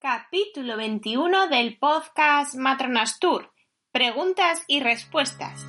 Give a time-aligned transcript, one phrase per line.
[0.00, 3.52] Capítulo 21 del podcast Matronas Tour.
[3.90, 5.66] Preguntas y respuestas.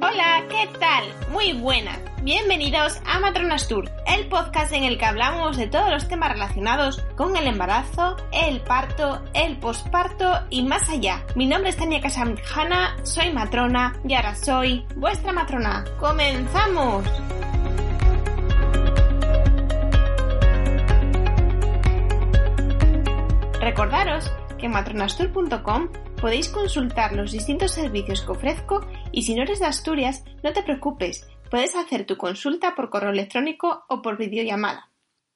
[0.00, 1.14] Hola, ¿qué tal?
[1.28, 2.15] Muy buenas.
[2.26, 7.00] Bienvenidos a Matronas Tour, el podcast en el que hablamos de todos los temas relacionados
[7.14, 11.24] con el embarazo, el parto, el posparto y más allá.
[11.36, 15.84] Mi nombre es Tania Casamjana, soy matrona y ahora soy vuestra matrona.
[16.00, 17.04] ¡Comenzamos!
[23.60, 29.60] Recordaros que en matronastour.com podéis consultar los distintos servicios que ofrezco y si no eres
[29.60, 34.90] de Asturias, no te preocupes, puedes hacer tu consulta por correo electrónico o por videollamada.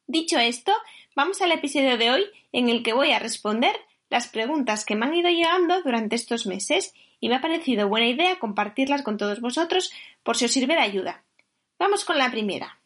[0.06, 0.72] Dicho esto,
[1.14, 3.74] vamos al episodio de hoy en el que voy a responder
[4.08, 8.08] las preguntas que me han ido llegando durante estos meses y me ha parecido buena
[8.08, 11.22] idea compartirlas con todos vosotros por si os sirve de ayuda.
[11.78, 12.80] Vamos con la primera.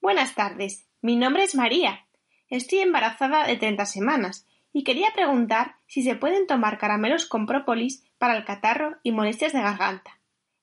[0.00, 2.06] Buenas tardes, mi nombre es María.
[2.48, 8.04] Estoy embarazada de 30 semanas y quería preguntar si se pueden tomar caramelos con própolis
[8.18, 10.15] para el catarro y molestias de garganta.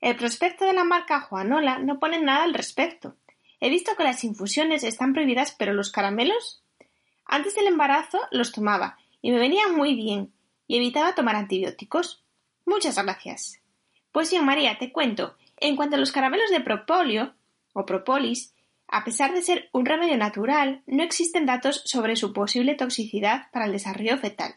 [0.04, 3.16] El prospecto de la marca Juanola no pone nada al respecto.
[3.62, 6.62] He visto que las infusiones están prohibidas, pero los caramelos.
[7.24, 10.34] Antes del embarazo los tomaba y me venían muy bien
[10.68, 12.22] y evitaba tomar antibióticos.
[12.66, 13.62] Muchas gracias.
[14.12, 15.38] Pues bien, María, te cuento.
[15.56, 17.36] En cuanto a los caramelos de propóleo
[17.72, 18.54] o propolis,
[18.90, 23.68] a pesar de ser un remedio natural, no existen datos sobre su posible toxicidad para
[23.68, 24.56] el desarrollo fetal.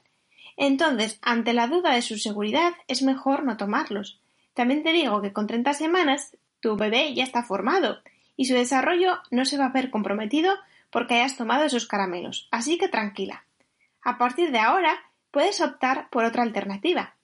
[0.56, 4.20] Entonces, ante la duda de su seguridad, es mejor no tomarlos.
[4.56, 7.98] También te digo que con 30 semanas tu bebé ya está formado
[8.36, 10.54] y su desarrollo no se va a ver comprometido
[10.90, 13.44] porque hayas tomado esos caramelos, así que tranquila.
[14.00, 14.96] A partir de ahora
[15.30, 17.16] puedes optar por otra alternativa.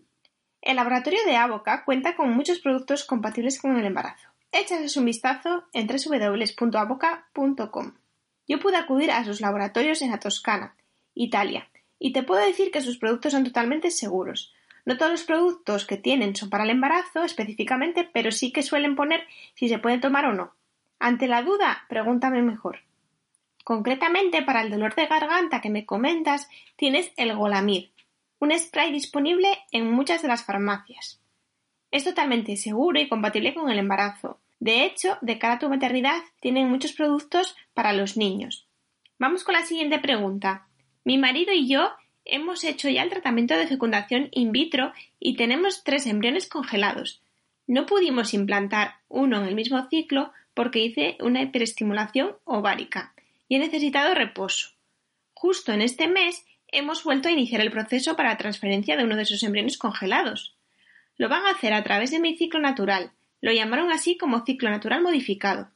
[0.61, 4.29] El laboratorio de Avoca cuenta con muchos productos compatibles con el embarazo.
[4.53, 7.95] Échales un vistazo en www.avoca.com.
[8.47, 10.77] Yo pude acudir a sus laboratorios en la Toscana,
[11.15, 14.53] Italia, y te puedo decir que sus productos son totalmente seguros.
[14.85, 18.97] No todos los productos que tienen son para el embarazo específicamente, pero sí que suelen
[18.97, 20.55] poner si se puede tomar o no.
[20.99, 22.81] Ante la duda, pregúntame mejor.
[23.65, 27.93] Concretamente, para el dolor de garganta que me comentas, tienes el Golamir,
[28.41, 31.21] un spray disponible en muchas de las farmacias.
[31.93, 34.41] Es totalmente seguro y compatible con el embarazo.
[34.59, 38.67] De hecho, de cara a tu maternidad, tienen muchos productos para los niños.
[39.19, 40.67] Vamos con la siguiente pregunta.
[41.05, 41.93] Mi marido y yo
[42.25, 47.21] Hemos hecho ya el tratamiento de fecundación in vitro y tenemos tres embriones congelados.
[47.67, 53.15] No pudimos implantar uno en el mismo ciclo porque hice una hiperestimulación ovárica
[53.49, 54.71] y he necesitado reposo.
[55.35, 59.23] Justo en este mes hemos vuelto a iniciar el proceso para transferencia de uno de
[59.23, 60.57] esos embriones congelados.
[61.17, 63.13] Lo van a hacer a través de mi ciclo natural.
[63.41, 65.71] Lo llamaron así como ciclo natural modificado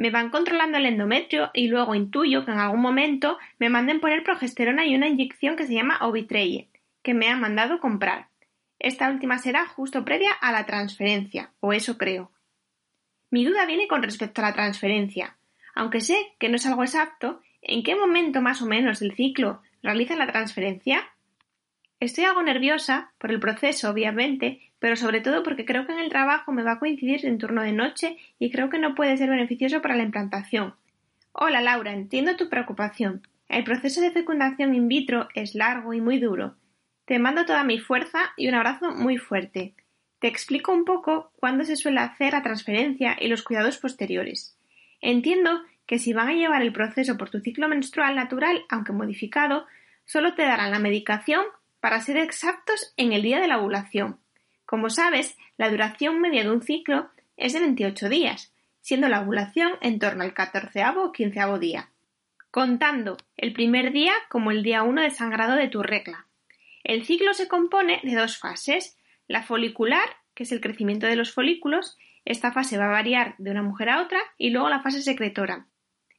[0.00, 4.22] me van controlando el endometrio y luego intuyo que en algún momento me manden poner
[4.22, 6.70] progesterona y una inyección que se llama Ovitreye,
[7.02, 8.28] que me han mandado comprar.
[8.78, 12.32] Esta última será justo previa a la transferencia, o eso creo.
[13.28, 15.36] Mi duda viene con respecto a la transferencia.
[15.74, 19.60] Aunque sé que no es algo exacto, ¿en qué momento más o menos del ciclo
[19.82, 21.10] realizan la transferencia?
[22.00, 26.08] Estoy algo nerviosa por el proceso, obviamente, pero sobre todo porque creo que en el
[26.08, 29.30] trabajo me va a coincidir en turno de noche y creo que no puede ser
[29.30, 30.74] beneficioso para la implantación.
[31.32, 33.22] Hola Laura, entiendo tu preocupación.
[33.48, 36.56] El proceso de fecundación in vitro es largo y muy duro.
[37.04, 39.74] Te mando toda mi fuerza y un abrazo muy fuerte.
[40.18, 44.56] Te explico un poco cuándo se suele hacer la transferencia y los cuidados posteriores.
[45.00, 49.66] Entiendo que si van a llevar el proceso por tu ciclo menstrual natural, aunque modificado,
[50.04, 51.44] solo te darán la medicación
[51.80, 54.18] para ser exactos en el día de la ovulación.
[54.70, 59.72] Como sabes, la duración media de un ciclo es de 28 días, siendo la ovulación
[59.80, 61.90] en torno al catorceavo o quinceavo día,
[62.52, 66.28] contando el primer día como el día 1 de sangrado de tu regla.
[66.84, 68.96] El ciclo se compone de dos fases,
[69.26, 73.50] la folicular, que es el crecimiento de los folículos, esta fase va a variar de
[73.50, 75.66] una mujer a otra, y luego la fase secretora,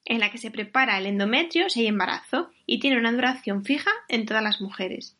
[0.03, 3.91] en la que se prepara el endometrio si hay embarazo y tiene una duración fija
[4.09, 5.15] en todas las mujeres.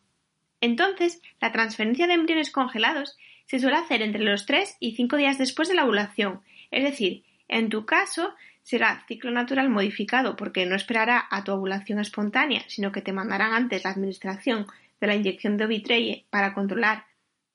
[0.61, 5.37] Entonces, la transferencia de embriones congelados se suele hacer entre los 3 y 5 días
[5.37, 10.75] después de la ovulación, es decir, en tu caso será ciclo natural modificado porque no
[10.75, 14.67] esperará a tu ovulación espontánea, sino que te mandarán antes la administración
[15.01, 17.05] de la inyección de Ovitreye para controlar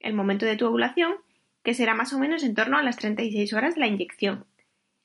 [0.01, 1.15] el momento de tu ovulación,
[1.63, 4.45] que será más o menos en torno a las 36 horas de la inyección.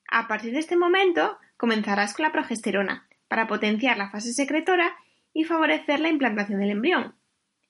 [0.10, 4.96] A partir de este momento comenzarás con la progesterona para potenciar la fase secretora
[5.34, 7.16] y favorecer la implantación del embrión.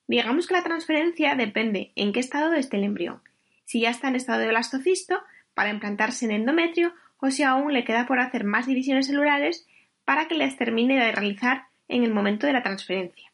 [0.06, 3.22] Digamos que la transferencia depende en qué estado esté el embrión,
[3.64, 5.22] si ya está en estado de blastocisto
[5.54, 9.66] para implantarse en endometrio o si aún le queda por hacer más divisiones celulares
[10.04, 13.32] para que les termine de realizar en el momento de la transferencia.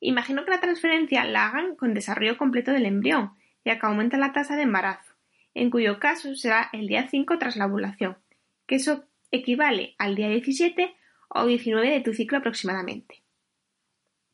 [0.00, 3.32] Imagino que la transferencia la hagan con desarrollo completo del embrión,
[3.64, 5.14] ya que aumenta la tasa de embarazo,
[5.54, 8.18] en cuyo caso será el día 5 tras la ovulación,
[8.66, 10.94] que eso equivale al día 17
[11.28, 13.22] o 19 de tu ciclo aproximadamente.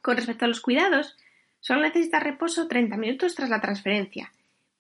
[0.02, 1.16] Con respecto a los cuidados,
[1.60, 4.32] solo necesitas reposo 30 minutos tras la transferencia.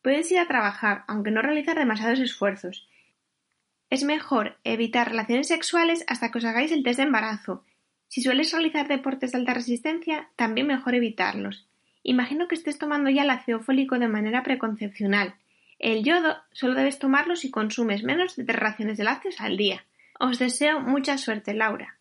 [0.02, 2.88] Puedes ir a trabajar, aunque no realizar demasiados esfuerzos.
[3.90, 7.64] Es mejor evitar relaciones sexuales hasta que os hagáis el test de embarazo.
[8.08, 11.66] Si sueles realizar deportes de alta resistencia, también mejor evitarlos.
[12.02, 15.34] Imagino que estés tomando ya el ácido fólico de manera preconcepcional.
[15.78, 19.84] El yodo solo debes tomarlo si consumes menos de tres raciones de lácteos al día.
[20.18, 21.98] Os deseo mucha suerte, Laura.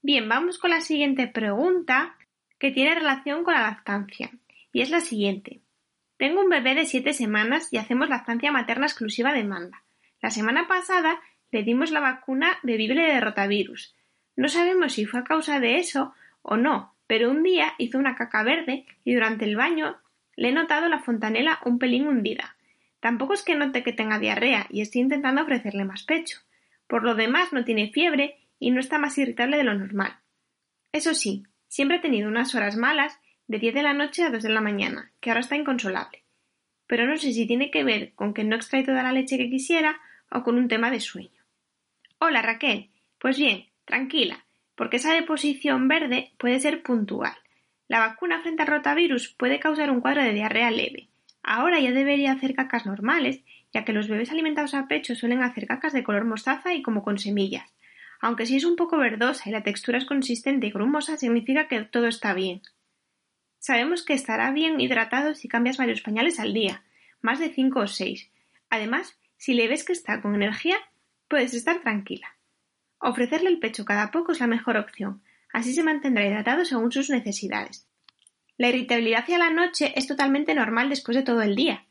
[0.00, 2.16] Bien, vamos con la siguiente pregunta
[2.62, 4.30] que tiene relación con la lactancia.
[4.72, 5.62] Y es la siguiente.
[6.16, 9.82] Tengo un bebé de siete semanas y hacemos lactancia materna exclusiva de manda.
[10.20, 11.20] La semana pasada
[11.50, 13.96] le dimos la vacuna de vibre de rotavirus.
[14.36, 18.14] No sabemos si fue a causa de eso o no, pero un día hizo una
[18.14, 19.96] caca verde y durante el baño
[20.36, 22.54] le he notado la fontanela un pelín hundida.
[23.00, 26.38] Tampoco es que note que tenga diarrea y estoy intentando ofrecerle más pecho.
[26.86, 30.20] Por lo demás no tiene fiebre y no está más irritable de lo normal.
[30.92, 31.42] Eso sí,
[31.72, 34.60] Siempre ha tenido unas horas malas de 10 de la noche a 2 de la
[34.60, 36.22] mañana, que ahora está inconsolable.
[36.86, 39.48] Pero no sé si tiene que ver con que no extrae toda la leche que
[39.48, 39.98] quisiera
[40.30, 41.42] o con un tema de sueño.
[42.18, 42.90] Hola Raquel.
[43.18, 47.38] Pues bien, tranquila, porque esa deposición verde puede ser puntual.
[47.88, 51.08] La vacuna frente al rotavirus puede causar un cuadro de diarrea leve.
[51.42, 53.40] Ahora ya debería hacer cacas normales,
[53.72, 57.02] ya que los bebés alimentados a pecho suelen hacer cacas de color mostaza y como
[57.02, 57.72] con semillas
[58.22, 61.82] aunque si es un poco verdosa y la textura es consistente y grumosa, significa que
[61.82, 62.62] todo está bien.
[63.58, 66.84] Sabemos que estará bien hidratado si cambias varios pañales al día,
[67.20, 68.30] más de cinco o seis.
[68.70, 70.76] Además, si le ves que está con energía,
[71.26, 72.36] puedes estar tranquila.
[72.98, 75.20] Ofrecerle el pecho cada poco es la mejor opción,
[75.52, 77.88] así se mantendrá hidratado según sus necesidades.
[78.56, 81.86] La irritabilidad hacia la noche es totalmente normal después de todo el día.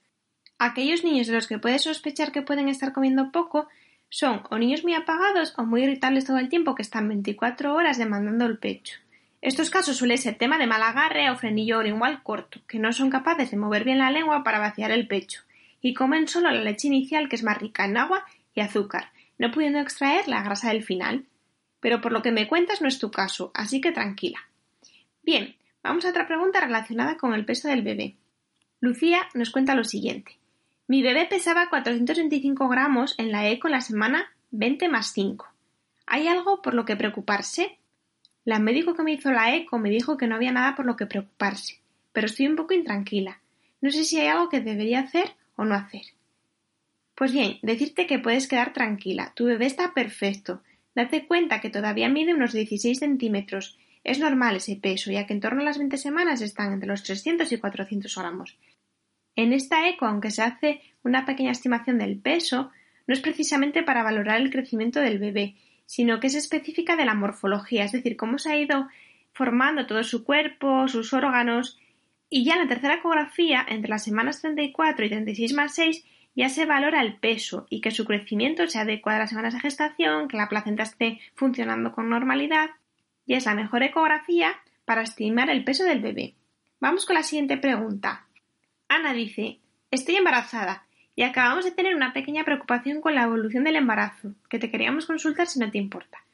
[0.60, 3.68] Aquellos niños de los que puedes sospechar que pueden estar comiendo poco
[4.12, 7.98] son o niños muy apagados o muy irritables todo el tiempo que están 24 horas
[7.98, 9.00] demandando el pecho.
[9.42, 13.10] Estos casos suelen ser tema de mal agarre o frenillo igual corto, que no son
[13.10, 15.42] capaces de mover bien la lengua para vaciar el pecho,
[15.82, 19.50] y comen solo la leche inicial que es más rica en agua y azúcar, no
[19.50, 21.26] pudiendo extraer la grasa del final.
[21.80, 24.40] Pero por lo que me cuentas no es tu caso, así que tranquila.
[25.24, 28.18] Bien, vamos a otra pregunta relacionada con el peso del bebé.
[28.82, 30.41] Lucía nos cuenta lo siguiente.
[30.92, 35.48] Mi bebé pesaba 425 gramos en la eco en la semana 20 más 5.
[36.06, 37.80] ¿Hay algo por lo que preocuparse?
[38.44, 40.98] La médico que me hizo la eco me dijo que no había nada por lo
[40.98, 41.80] que preocuparse,
[42.12, 43.40] pero estoy un poco intranquila.
[43.80, 46.02] No sé si hay algo que debería hacer o no hacer.
[47.16, 49.32] Pues bien, decirte que puedes quedar tranquila.
[49.34, 50.62] Tu bebé está perfecto.
[50.94, 53.80] Date cuenta que todavía mide unos 16 centímetros.
[54.04, 57.04] Es normal ese peso, ya que en torno a las 20 semanas están entre los
[57.04, 58.58] 300 y 400 gramos.
[59.36, 62.72] En esta eco, aunque se hace una pequeña estimación del peso,
[63.08, 67.16] no es precisamente para valorar el crecimiento del bebé, sino que es específica de la
[67.16, 68.88] morfología, es decir, cómo se ha ido
[69.34, 71.80] formando todo su cuerpo, sus órganos,
[72.30, 76.48] y ya en la tercera ecografía, entre las semanas 34 y 36 más 6, ya
[76.48, 80.28] se valora el peso y que su crecimiento se adecua a las semanas de gestación,
[80.28, 82.70] que la placenta esté funcionando con normalidad,
[83.26, 86.36] y es la mejor ecografía para estimar el peso del bebé.
[86.80, 88.28] Vamos con la siguiente pregunta.
[88.92, 90.84] Ana dice Estoy embarazada
[91.16, 95.06] y acabamos de tener una pequeña preocupación con la evolución del embarazo, que te queríamos
[95.06, 96.26] consultar si no te importa.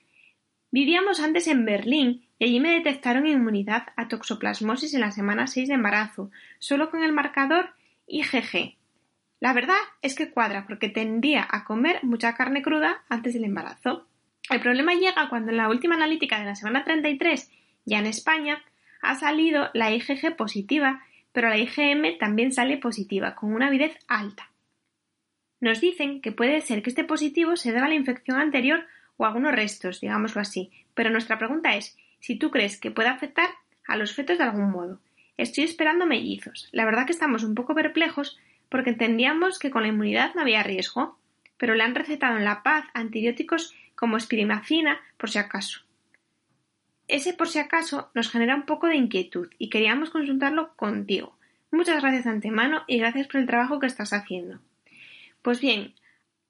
[0.71, 5.67] Vivíamos antes en Berlín y allí me detectaron inmunidad a toxoplasmosis en la semana 6
[5.67, 7.75] de embarazo, solo con el marcador
[8.07, 8.75] IgG.
[9.39, 14.07] La verdad es que cuadra porque tendía a comer mucha carne cruda antes del embarazo.
[14.49, 17.51] El problema llega cuando en la última analítica de la semana 33,
[17.85, 18.63] ya en España,
[19.03, 21.03] ha salido la IgG positiva
[21.37, 24.49] pero la IgM también sale positiva, con una avidez alta.
[25.59, 29.23] Nos dicen que puede ser que este positivo se deba a la infección anterior o
[29.23, 33.49] a algunos restos, digámoslo así, pero nuestra pregunta es si tú crees que puede afectar
[33.85, 34.99] a los fetos de algún modo.
[35.37, 36.69] Estoy esperando mellizos.
[36.71, 40.63] La verdad que estamos un poco perplejos porque entendíamos que con la inmunidad no había
[40.63, 41.19] riesgo,
[41.57, 45.81] pero le han recetado en La Paz antibióticos como espirimacina por si acaso.
[47.07, 51.37] Ese por si acaso nos genera un poco de inquietud y queríamos consultarlo contigo.
[51.71, 54.59] Muchas gracias antemano y gracias por el trabajo que estás haciendo.
[55.41, 55.93] Pues bien,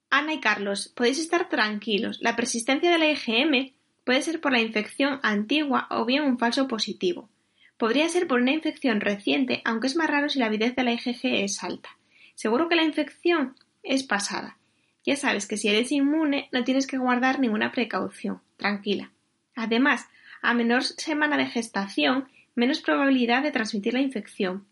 [0.10, 2.20] Ana y Carlos, podéis estar tranquilos.
[2.22, 3.74] La persistencia de la IgM
[4.04, 7.30] puede ser por la infección antigua o bien un falso positivo.
[7.78, 10.94] Podría ser por una infección reciente, aunque es más raro si la avidez de la
[10.94, 11.90] IgG es alta.
[12.34, 14.58] Seguro que la infección es pasada.
[15.06, 18.42] Ya sabes que si eres inmune no tienes que guardar ninguna precaución.
[18.58, 19.12] Tranquila.
[19.56, 20.08] Además,
[20.42, 24.66] a menor semana de gestación, menos probabilidad de transmitir la infección.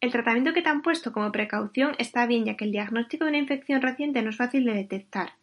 [0.00, 3.30] El tratamiento que te han puesto como precaución está bien ya que el diagnóstico de
[3.30, 5.34] una infección reciente no es fácil de detectar.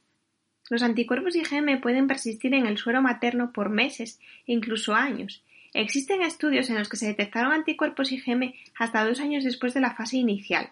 [0.70, 6.24] Los anticuerpos IgM pueden persistir en el suero materno por meses e incluso años, Existen
[6.24, 10.18] estudios en los que se detectaron anticuerpos IgM hasta dos años después de la fase
[10.18, 10.72] inicial.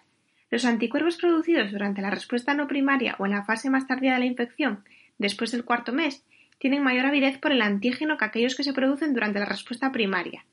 [0.50, 4.20] Los anticuerpos producidos durante la respuesta no primaria o en la fase más tardía de
[4.20, 4.84] la infección,
[5.18, 6.24] después del cuarto mes,
[6.58, 10.44] tienen mayor avidez por el antígeno que aquellos que se producen durante la respuesta primaria.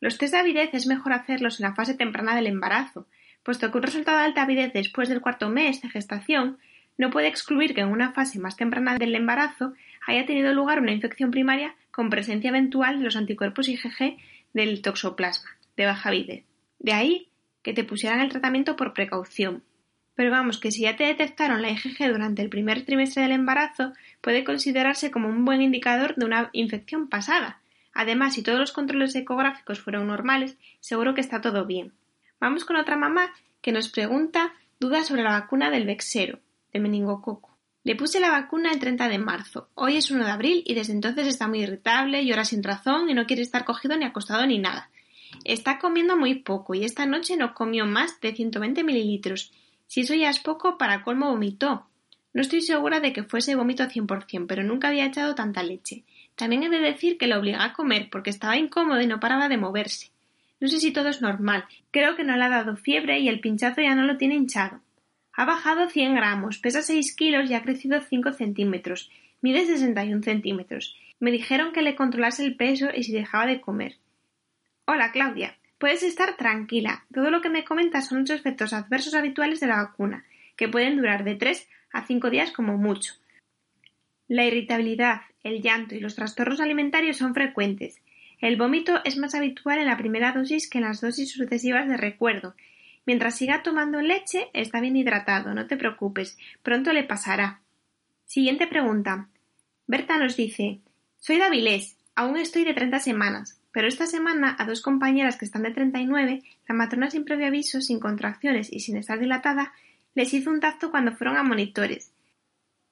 [0.00, 3.06] Los test de avidez es mejor hacerlos en la fase temprana del embarazo,
[3.42, 6.58] puesto que un resultado de alta avidez después del cuarto mes de gestación
[6.96, 9.74] no puede excluir que en una fase más temprana del embarazo
[10.06, 14.16] haya tenido lugar una infección primaria con presencia eventual de los anticuerpos IgG
[14.52, 16.44] del toxoplasma, de baja avidez.
[16.78, 17.28] De ahí
[17.62, 19.62] que te pusieran el tratamiento por precaución.
[20.14, 23.92] Pero vamos, que si ya te detectaron la IgG durante el primer trimestre del embarazo,
[24.20, 27.60] puede considerarse como un buen indicador de una infección pasada.
[27.92, 31.92] Además, si todos los controles ecográficos fueron normales, seguro que está todo bien.
[32.40, 36.38] Vamos con otra mamá que nos pregunta dudas sobre la vacuna del vexero,
[36.72, 37.56] de meningococo.
[37.84, 39.68] Le puse la vacuna el 30 de marzo.
[39.74, 43.14] Hoy es 1 de abril y desde entonces está muy irritable, llora sin razón y
[43.14, 44.90] no quiere estar cogido ni acostado ni nada.
[45.44, 49.52] Está comiendo muy poco y esta noche no comió más de 120 mililitros.
[49.86, 51.86] Si eso ya es poco, para colmo vomitó.
[52.32, 56.04] No estoy segura de que fuese vómito 100%, pero nunca había echado tanta leche.
[56.34, 59.48] También he de decir que lo obliga a comer porque estaba incómodo y no paraba
[59.48, 60.10] de moverse.
[60.60, 61.64] No sé si todo es normal.
[61.90, 64.80] Creo que no le ha dado fiebre y el pinchazo ya no lo tiene hinchado.
[65.32, 69.10] Ha bajado 100 gramos, pesa 6 kilos y ha crecido 5 centímetros.
[69.40, 70.96] Mide 61 centímetros.
[71.20, 73.96] Me dijeron que le controlase el peso y si dejaba de comer.
[74.86, 75.56] Hola, Claudia.
[75.84, 77.04] Puedes estar tranquila.
[77.12, 80.24] Todo lo que me comentas son los efectos adversos habituales de la vacuna,
[80.56, 83.12] que pueden durar de 3 a 5 días como mucho.
[84.26, 88.00] La irritabilidad, el llanto y los trastornos alimentarios son frecuentes.
[88.40, 91.98] El vómito es más habitual en la primera dosis que en las dosis sucesivas de
[91.98, 92.54] recuerdo
[93.04, 97.60] Mientras siga tomando leche, está bien hidratado, no te preocupes, pronto le pasará.
[98.24, 99.28] Siguiente pregunta.
[99.86, 100.80] Berta nos dice
[101.18, 101.82] Soy de
[102.14, 106.00] aún estoy de treinta semanas, pero esta semana a dos compañeras que están de treinta
[106.00, 109.72] y nueve, la matrona sin previo aviso, sin contracciones y sin estar dilatada,
[110.14, 112.12] les hizo un tacto cuando fueron a monitores.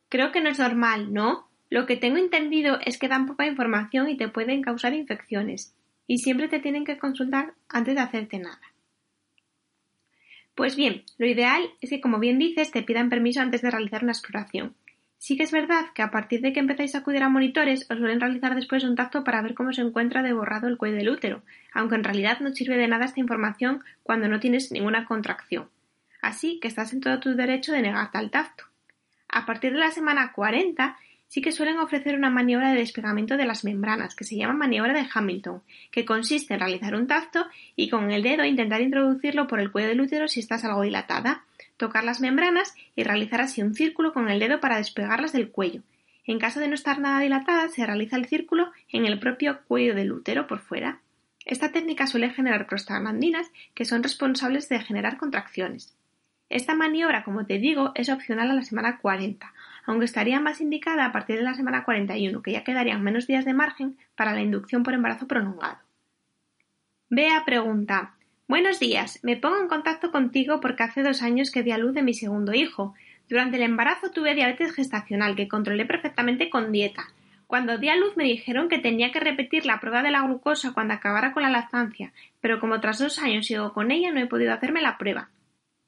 [0.08, 1.48] Creo que no es normal, ¿no?
[1.70, 5.72] Lo que tengo entendido es que dan poca información y te pueden causar infecciones,
[6.08, 8.60] y siempre te tienen que consultar antes de hacerte nada.
[10.56, 14.02] Pues bien, lo ideal es que, como bien dices, te pidan permiso antes de realizar
[14.02, 14.74] una exploración.
[15.22, 17.96] Sí que es verdad que a partir de que empezáis a acudir a monitores os
[17.96, 21.10] suelen realizar después un tacto para ver cómo se encuentra de borrado el cuello del
[21.10, 25.68] útero, aunque en realidad no sirve de nada esta información cuando no tienes ninguna contracción.
[26.22, 28.64] Así que estás en todo tu derecho de negarte al tacto.
[29.28, 30.96] A partir de la semana 40
[31.28, 34.92] sí que suelen ofrecer una maniobra de despegamiento de las membranas, que se llama maniobra
[34.92, 35.62] de Hamilton,
[35.92, 39.90] que consiste en realizar un tacto y con el dedo intentar introducirlo por el cuello
[39.90, 41.44] del útero si estás algo dilatada,
[41.82, 45.82] tocar las membranas y realizar así un círculo con el dedo para despegarlas del cuello.
[46.24, 49.96] En caso de no estar nada dilatada, se realiza el círculo en el propio cuello
[49.96, 51.00] del útero por fuera.
[51.44, 55.96] Esta técnica suele generar prostaglandinas que son responsables de generar contracciones.
[56.48, 59.52] Esta maniobra, como te digo, es opcional a la semana 40,
[59.84, 63.44] aunque estaría más indicada a partir de la semana 41, que ya quedarían menos días
[63.44, 65.78] de margen para la inducción por embarazo prolongado.
[67.10, 68.14] Bea pregunta
[68.52, 71.94] Buenos días, me pongo en contacto contigo porque hace dos años que di a luz
[71.94, 72.92] de mi segundo hijo.
[73.26, 77.14] Durante el embarazo tuve diabetes gestacional que controlé perfectamente con dieta.
[77.46, 80.74] Cuando di a luz me dijeron que tenía que repetir la prueba de la glucosa
[80.74, 84.26] cuando acabara con la lactancia, pero como tras dos años sigo con ella no he
[84.26, 85.30] podido hacerme la prueba.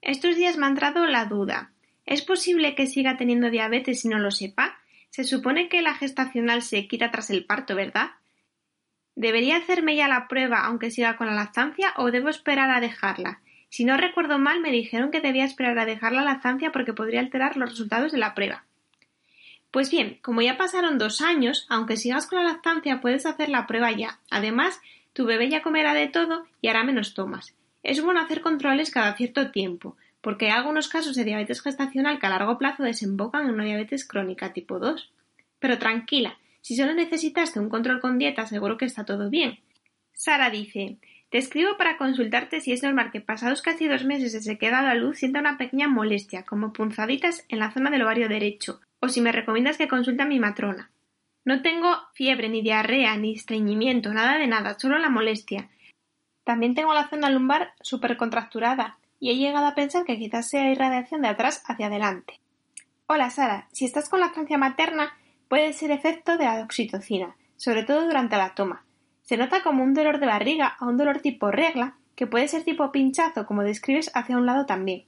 [0.00, 1.70] Estos días me ha entrado la duda.
[2.06, 4.78] ¿Es posible que siga teniendo diabetes y no lo sepa?
[5.10, 8.12] Se supone que la gestacional se quita tras el parto, ¿verdad?
[9.16, 13.40] ¿Debería hacerme ya la prueba aunque siga con la lactancia o debo esperar a dejarla?
[13.68, 17.20] Si no recuerdo mal, me dijeron que debía esperar a dejar la lactancia porque podría
[17.20, 18.64] alterar los resultados de la prueba.
[19.70, 23.66] Pues bien, como ya pasaron dos años, aunque sigas con la lactancia puedes hacer la
[23.66, 24.20] prueba ya.
[24.30, 24.80] Además,
[25.12, 27.54] tu bebé ya comerá de todo y hará menos tomas.
[27.82, 32.26] Es bueno hacer controles cada cierto tiempo, porque hay algunos casos de diabetes gestacional que
[32.26, 35.12] a largo plazo desembocan en una diabetes crónica tipo 2.
[35.58, 39.58] Pero tranquila, si solo necesitaste un control con dieta, seguro que está todo bien.
[40.14, 40.96] Sara dice,
[41.28, 44.70] te escribo para consultarte si es normal que pasados casi dos meses desde que he
[44.70, 48.80] dado a luz sienta una pequeña molestia, como punzaditas en la zona del ovario derecho,
[49.00, 50.90] o si me recomiendas que consulte a mi matrona.
[51.44, 55.68] No tengo fiebre, ni diarrea, ni estreñimiento, nada de nada, solo la molestia.
[56.44, 57.74] También tengo la zona lumbar
[58.16, 62.40] contracturada y he llegado a pensar que quizás sea irradiación de atrás hacia adelante.
[63.06, 65.12] Hola Sara, si estás con lactancia materna,
[65.48, 68.84] puede ser efecto de la oxitocina, sobre todo durante la toma.
[69.22, 72.62] Se nota como un dolor de barriga o un dolor tipo regla, que puede ser
[72.62, 75.04] tipo pinchazo, como describes hacia un lado también.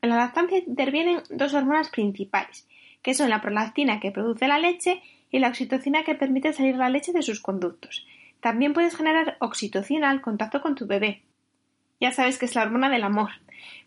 [0.00, 2.68] En la lactancia intervienen dos hormonas principales,
[3.02, 6.88] que son la prolactina que produce la leche y la oxitocina que permite salir la
[6.88, 8.06] leche de sus conductos.
[8.40, 11.22] También puedes generar oxitocina al contacto con tu bebé.
[12.00, 13.30] Ya sabes que es la hormona del amor.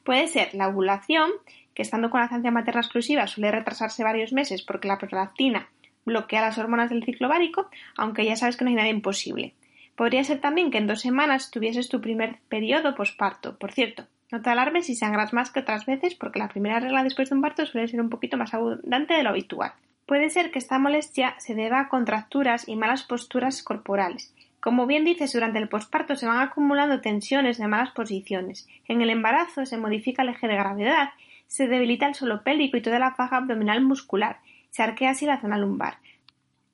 [0.03, 1.31] Puede ser la ovulación,
[1.73, 5.69] que estando con la lactancia materna exclusiva suele retrasarse varios meses porque la prolactina
[6.05, 9.53] bloquea las hormonas del ciclo ovárico, aunque ya sabes que no hay nada imposible.
[9.95, 13.57] Podría ser también que en dos semanas tuvieses tu primer periodo posparto.
[13.57, 17.03] Por cierto, no te alarmes si sangras más que otras veces porque la primera regla
[17.03, 19.73] después de un parto suele ser un poquito más abundante de lo habitual.
[20.05, 24.33] Puede ser que esta molestia se deba a contracturas y malas posturas corporales.
[24.61, 28.67] Como bien dices, durante el posparto se van acumulando tensiones de malas posiciones.
[28.87, 31.09] En el embarazo se modifica el eje de gravedad,
[31.47, 34.39] se debilita el suelo pélvico y toda la faja abdominal muscular,
[34.71, 35.97] se arquea así la zona lumbar.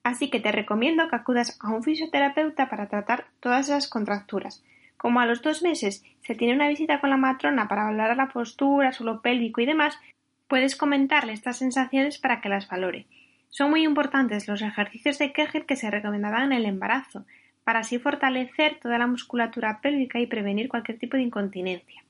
[0.02, 4.64] Así que te recomiendo que acudas a un fisioterapeuta para tratar todas esas contracturas.
[4.96, 8.28] Como a los dos meses se tiene una visita con la matrona para valorar la
[8.28, 9.98] postura, suelo pélvico y demás,
[10.48, 13.06] puedes comentarle estas sensaciones para que las valore.
[13.50, 17.24] Son muy importantes los ejercicios de Kegel que se recomendaban en el embarazo,
[17.64, 22.02] para así fortalecer toda la musculatura pélvica y prevenir cualquier tipo de incontinencia.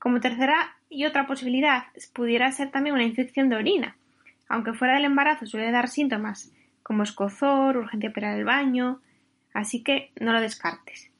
[0.00, 3.96] Como tercera y otra posibilidad, pudiera ser también una infección de orina.
[4.48, 6.52] Aunque fuera del embarazo suele dar síntomas
[6.82, 9.00] como escozor, urgencia operar el baño,
[9.52, 11.10] así que no lo descartes.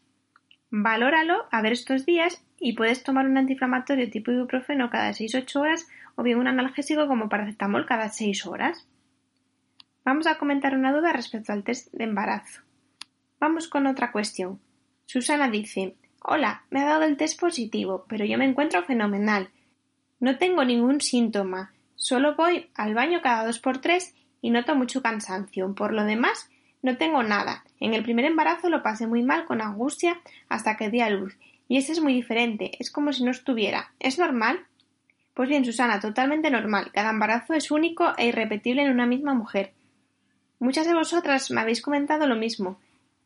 [0.71, 5.89] Valóralo a ver estos días y puedes tomar un antiinflamatorio tipo ibuprofeno cada 6-8 horas
[6.17, 8.89] o bien un analgésico como paracetamol cada 6 horas.
[10.05, 12.63] Vamos a comentar una duda respecto al test de embarazo.
[13.41, 14.61] Vamos con otra cuestión.
[15.07, 19.51] Susana dice Hola, me ha dado el test positivo, pero yo me encuentro fenomenal.
[20.21, 21.74] No tengo ningún síntoma,
[22.05, 25.75] solo voy al baño cada dos por tres y noto mucho cansancio.
[25.75, 26.51] Por lo demás,
[26.83, 27.65] no tengo nada.
[27.81, 31.39] En el primer embarazo lo pasé muy mal con angustia hasta que di a luz.
[31.67, 33.95] Y ese es muy diferente, es como si no estuviera.
[34.01, 34.67] ¿Es normal?
[35.33, 36.91] Pues bien, Susana, totalmente normal.
[36.93, 39.73] Cada embarazo es único e irrepetible en una misma mujer.
[40.59, 42.79] Muchas de vosotras me habéis comentado lo mismo,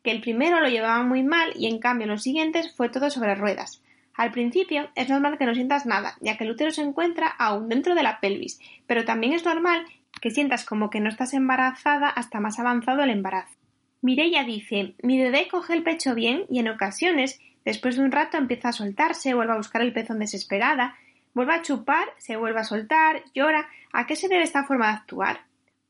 [0.04, 3.34] que el primero lo llevaba muy mal y en cambio los siguientes fue todo sobre
[3.34, 3.82] ruedas.
[4.18, 7.68] Al principio es normal que no sientas nada, ya que el útero se encuentra aún
[7.68, 9.86] dentro de la pelvis, pero también es normal
[10.20, 13.54] que sientas como que no estás embarazada hasta más avanzado el embarazo.
[14.02, 18.38] Mireia dice mi bebé coge el pecho bien y en ocasiones, después de un rato
[18.38, 20.96] empieza a soltarse, vuelve a buscar el pezón desesperada,
[21.32, 23.68] vuelve a chupar, se vuelve a soltar, llora.
[23.92, 25.42] ¿A qué se debe esta forma de actuar?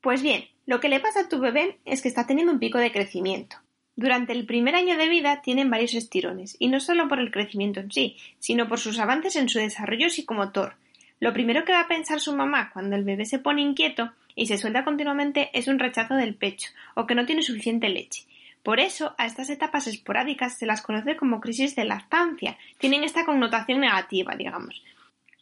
[0.03, 2.77] Pues bien, lo que le pasa a tu bebé es que está teniendo un pico
[2.77, 3.57] de crecimiento.
[3.99, 7.81] Durante el primer año de vida tienen varios estirones, y no solo por el crecimiento
[7.81, 10.77] en sí, sino por sus avances en su desarrollo psicomotor.
[11.19, 14.47] Lo primero que va a pensar su mamá cuando el bebé se pone inquieto y
[14.47, 18.23] se suelta continuamente es un rechazo del pecho o que no tiene suficiente leche.
[18.63, 22.57] Por eso, a estas etapas esporádicas se las conoce como crisis de lactancia.
[22.79, 24.81] Tienen esta connotación negativa, digamos.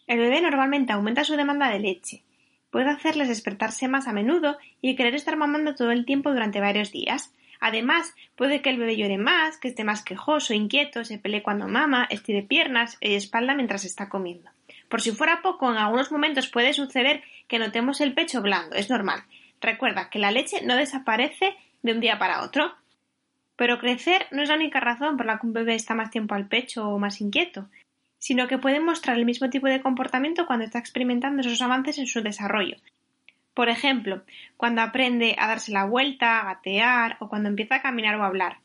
[0.07, 2.23] El bebé normalmente aumenta su demanda de leche,
[2.71, 6.91] puede hacerles despertarse más a menudo y querer estar mamando todo el tiempo durante varios
[6.91, 7.35] días.
[7.61, 11.69] Además, puede que el bebé llore más, que esté más quejoso, inquieto, se pelee cuando
[11.69, 14.51] mama, estire piernas y espalda mientras está comiendo.
[14.89, 18.91] Por si fuera poco, en algunos momentos puede suceder que notemos el pecho blando, es
[18.91, 19.25] normal.
[19.61, 22.75] Recuerda que la leche no desaparece de un día para otro.
[23.57, 26.35] Pero crecer no es la única razón por la que un bebé está más tiempo
[26.35, 27.69] al pecho o más inquieto
[28.19, 32.07] sino que puede mostrar el mismo tipo de comportamiento cuando está experimentando esos avances en
[32.07, 32.77] su desarrollo.
[33.57, 34.23] Por ejemplo,
[34.59, 38.27] cuando aprende a darse la vuelta, a gatear o cuando empieza a caminar o a
[38.27, 38.59] hablar.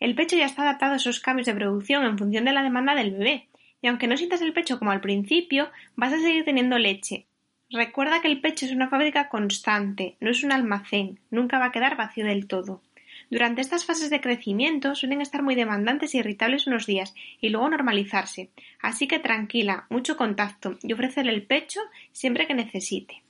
[0.00, 2.94] El pecho ya está adaptado a esos cambios de producción en función de la demanda
[2.94, 3.48] del bebé,
[3.80, 7.24] y aunque no sientas el pecho como al principio, vas a seguir teniendo leche.
[7.70, 11.72] Recuerda que el pecho es una fábrica constante, no es un almacén, nunca va a
[11.72, 12.82] quedar vacío del todo.
[13.30, 17.70] Durante estas fases de crecimiento suelen estar muy demandantes e irritables unos días y luego
[17.70, 18.50] normalizarse,
[18.82, 21.80] así que tranquila, mucho contacto y ofrecerle el pecho
[22.12, 23.24] siempre que necesite.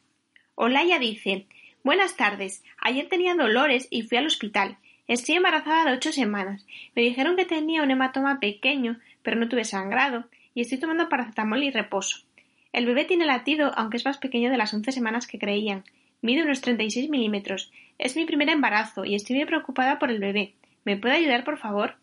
[0.56, 1.46] Olaya dice
[1.82, 2.62] Buenas tardes.
[2.78, 4.78] Ayer tenía dolores y fui al hospital.
[5.08, 6.64] Estoy embarazada de ocho semanas.
[6.94, 11.62] Me dijeron que tenía un hematoma pequeño, pero no tuve sangrado, y estoy tomando paracetamol
[11.62, 12.24] y reposo.
[12.72, 15.84] El bebé tiene latido, aunque es más pequeño de las once semanas que creían.
[16.22, 17.72] Mide unos 36 milímetros.
[17.98, 20.54] Es mi primer embarazo y estoy muy preocupada por el bebé.
[20.84, 21.96] ¿Me puede ayudar, por favor?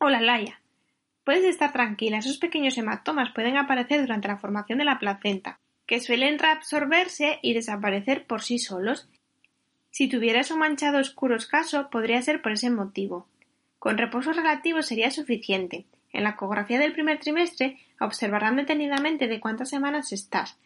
[0.00, 0.60] Hola, Laia.
[1.24, 2.18] Puedes estar tranquila.
[2.18, 7.54] Esos pequeños hematomas pueden aparecer durante la formación de la placenta, que suelen reabsorberse y
[7.54, 9.08] desaparecer por sí solos.
[9.90, 13.28] Si tuvieras un manchado oscuro escaso, podría ser por ese motivo.
[13.78, 15.84] Con reposo relativo sería suficiente.
[16.12, 20.58] En la ecografía del primer trimestre observarán detenidamente de cuántas semanas estás.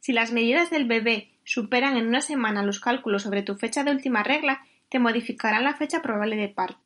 [0.00, 3.92] Si las medidas del bebé superan en una semana los cálculos sobre tu fecha de
[3.92, 6.80] última regla, te modificarán la fecha probable de parto.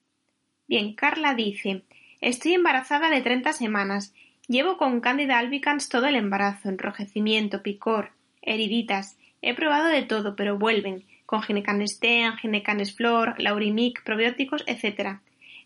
[0.69, 1.85] Bien, Carla dice
[2.21, 4.15] Estoy embarazada de 30 semanas.
[4.49, 9.19] Llevo con Candida albicans todo el embarazo, enrojecimiento, picor, heriditas.
[9.43, 15.19] He probado de todo, pero vuelven, con ginecanestén, ginecanesflor, laurimic, probióticos, etc.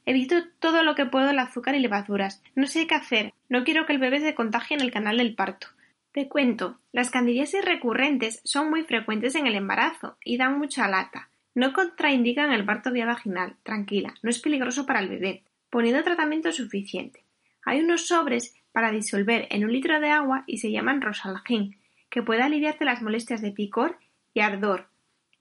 [0.07, 2.43] Evito todo lo que puedo el azúcar y levaduras.
[2.55, 3.35] No sé qué hacer.
[3.51, 5.67] No quiero que el bebé se contagie en el canal del parto.
[6.13, 11.29] Te cuento, las candidiasis recurrentes son muy frecuentes en el embarazo y dan mucha lata.
[11.55, 13.57] No contraindican el parto vía vaginal.
[13.63, 15.43] Tranquila, no es peligroso para el bebé.
[15.69, 17.25] Poniendo tratamiento suficiente.
[17.63, 21.77] Hay unos sobres para disolver en un litro de agua y se llaman rosalgin,
[22.09, 23.99] que puede aliviarte las molestias de picor
[24.35, 24.89] y ardor.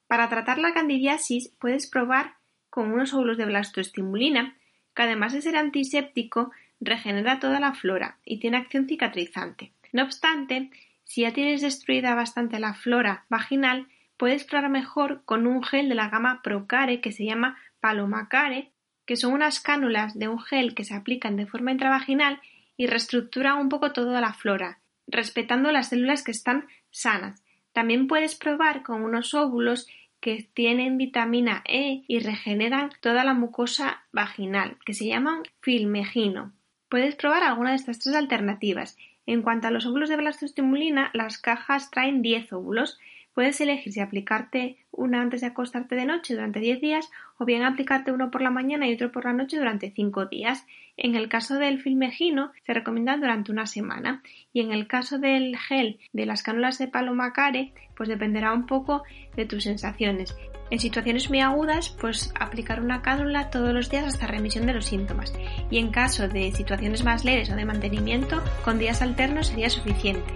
[0.08, 2.36] Para tratar la candidiasis puedes probar
[2.70, 4.56] con unos óvulos de blastoestimulina,
[4.96, 9.74] que además de ser antiséptico, regenera toda la flora y tiene acción cicatrizante.
[9.92, 10.72] No obstante,
[11.04, 13.88] si ya tienes destruida bastante la flora vaginal,
[14.18, 18.72] puedes probar mejor con un gel de la gama Procare que se llama Palomacare,
[19.06, 22.42] que son unas cánulas de un gel que se aplican de forma intravaginal
[22.80, 27.44] y reestructuran un poco toda la flora, respetando las células que están sanas.
[27.74, 29.86] También puedes probar con unos óvulos
[30.22, 36.54] que tienen vitamina E y regeneran toda la mucosa vaginal, que se llaman filmegino.
[36.88, 38.98] Puedes probar alguna de estas tres alternativas.
[39.26, 42.98] En cuanto a los óvulos de blastostimulina, las cajas traen 10 óvulos.
[43.40, 47.64] Puedes elegir si aplicarte una antes de acostarte de noche durante 10 días o bien
[47.64, 50.68] aplicarte uno por la mañana y otro por la noche durante 5 días.
[50.98, 54.22] En el caso del filmegino se recomienda durante una semana
[54.52, 59.04] y en el caso del gel de las cánulas de palomacare pues dependerá un poco
[59.38, 60.36] de tus sensaciones.
[60.70, 64.88] En situaciones muy agudas pues aplicar una cánula todos los días hasta remisión de los
[64.88, 65.34] síntomas
[65.72, 70.34] y en caso de situaciones más leves o de mantenimiento con días alternos sería suficiente.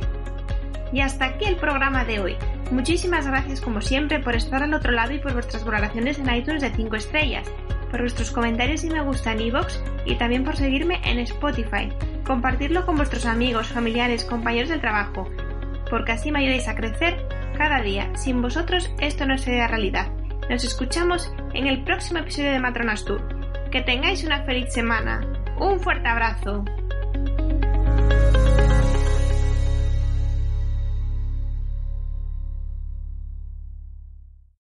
[0.94, 2.38] Y hasta aquí el programa de hoy.
[2.74, 6.64] Muchísimas gracias como siempre por estar al otro lado y por vuestras valoraciones en iTunes
[6.64, 7.48] de 5 estrellas,
[7.92, 11.90] por vuestros comentarios y me gusta en iVoox y también por seguirme en Spotify.
[12.26, 15.30] Compartirlo con vuestros amigos, familiares, compañeros del trabajo,
[15.88, 18.10] porque así me ayudáis a crecer cada día.
[18.16, 20.12] Sin vosotros esto no sería realidad.
[20.50, 23.22] Nos escuchamos en el próximo episodio de Matronas Tour.
[23.70, 25.22] Que tengáis una feliz semana.
[25.60, 26.66] Un fuerte abrazo.